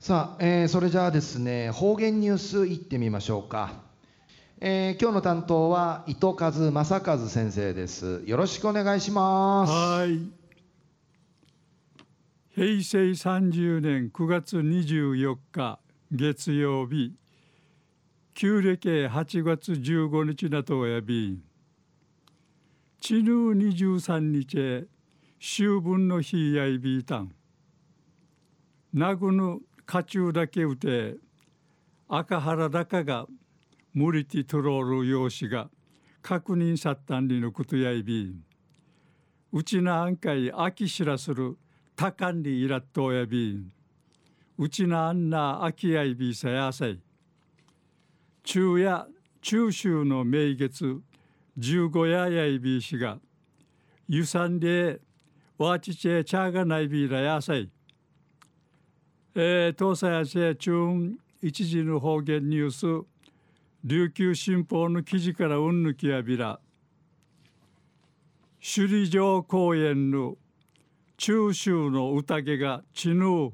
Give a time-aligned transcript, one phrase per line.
[0.00, 3.82] さあ、えーそれじゃあですね方言ニュースいってみましょうか、
[4.58, 8.22] えー今日の担当は糸数正和先生です。
[8.24, 9.70] よろしくお願いします。
[9.70, 10.18] はい。
[12.54, 15.78] 平成30年9月24日
[16.10, 17.14] 月曜日、
[18.32, 21.38] 旧暦8月15日なとおやび、
[23.02, 24.88] ちぬ23日、
[25.38, 27.34] 秋分の日やいびいたん。
[28.92, 29.60] なぐぬ
[29.90, 31.16] 家中だけうて、
[32.08, 33.26] 赤原だかが
[33.92, 35.68] 無理てとろる用紙が
[36.22, 38.36] 確認さったんりのことやいび。
[39.52, 41.58] うちなあんかい秋しらする
[41.96, 43.66] たかんりいらっとおやび。
[44.58, 47.00] うちなあんな秋やいびさやさい。
[48.44, 49.08] 中夜
[49.42, 51.00] 中秋の名月
[51.58, 53.18] 15夜やいびしが、
[54.06, 55.00] ゆさんで
[55.58, 57.68] わちちえちゃがないびらやさい。
[59.32, 60.80] えー、東西やせ中
[61.40, 63.06] 一時の方言ニュース、
[63.84, 66.58] 琉球新報の記事からうんぬきやびら、
[68.58, 70.36] 首里城公園の
[71.16, 73.52] 中秋の宴が地ぬ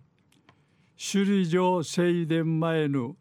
[0.97, 3.14] 首里城正殿前の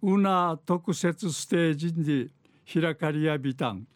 [0.00, 2.30] うな特設ステージに
[2.72, 3.88] 開かりやびたん。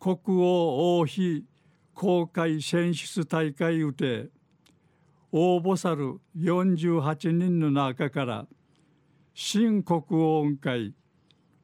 [0.00, 1.44] 国王王妃
[1.92, 4.30] 公開選出大会うて
[5.32, 8.46] 応募さる48人の中から
[9.34, 10.94] 新国王会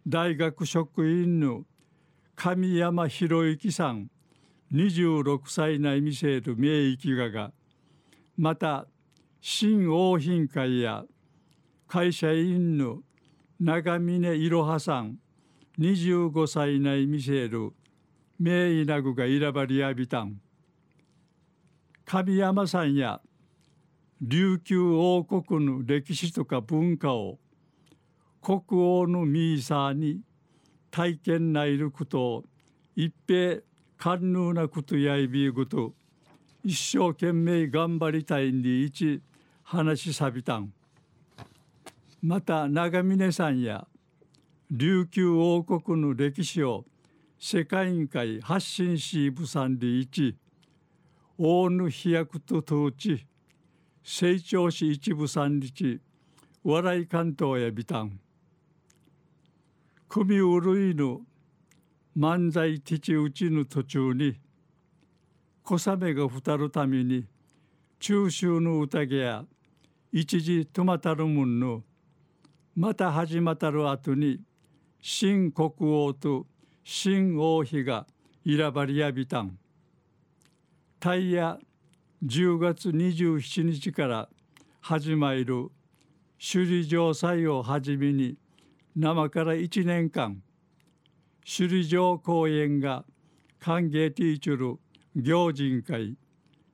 [0.07, 1.63] 大学職員の
[2.35, 4.11] 神山博之さん
[4.73, 7.53] 26歳内見せる名域がが
[8.37, 8.87] また
[9.41, 11.05] 新王賓会や
[11.87, 13.01] 会社員の
[13.61, 15.19] 長峰いろはさん
[15.79, 17.73] 25歳内見せる
[18.39, 20.41] 名医なぐが選ばれやびたん。
[22.05, 23.21] 神山さんや
[24.25, 27.41] 琉球王国の歴史とか文化を
[28.41, 30.21] 国王のミーサーに
[30.93, 32.45] 体験ないることを
[32.95, 33.63] 一平
[33.97, 35.93] 寛容なことやいびぐと
[36.63, 39.21] 一生懸命頑張りたいんで一
[39.65, 40.73] 話しさびたん。
[42.23, 43.89] また長峰さんや
[44.71, 46.85] 琉球王国の歴史を
[47.41, 50.37] 世界委員会発信しぶさんで一
[51.37, 53.27] 大野飛躍と統治。
[54.03, 56.01] 成長し一部三日
[56.65, 58.19] 笑い関東やびたん
[60.09, 61.21] 組うるいぬ
[62.17, 64.39] 漫才ティチ打ちぬ途中に
[65.63, 67.25] 小雨がふたるために
[68.01, 69.45] 中秋の宴や
[70.11, 71.83] 一時止またるもんの
[72.75, 74.41] また始またる後に
[75.01, 76.47] 新国王と
[76.85, 78.07] 新王妃が
[78.45, 79.59] 選ばれやびたん。
[80.99, 81.59] タイヤ
[82.25, 84.29] 10月27日から
[84.81, 85.73] 始まる
[86.39, 88.37] 首里城祭をはじめに
[88.95, 90.41] 生から1年間
[91.45, 93.05] 首里城公園が
[93.59, 94.79] 歓迎ティーチュル
[95.21, 96.17] 行人会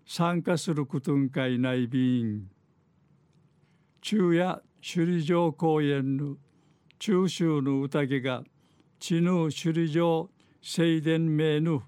[0.07, 2.51] 参加することん会内備員
[4.03, 6.37] 昼夜首里城公園の
[6.99, 8.43] 中秋の宴が
[9.01, 10.29] 地ぬ首里城
[10.61, 11.81] 正殿名ぬ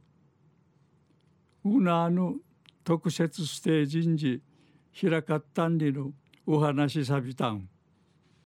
[1.66, 2.40] うなぬ
[2.84, 4.40] 特設ステージに
[4.98, 6.12] 開かったんりの
[6.46, 7.68] お話さびたん。